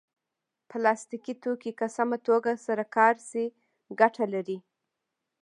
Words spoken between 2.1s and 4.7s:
توګه سره کار شي ګټه لري.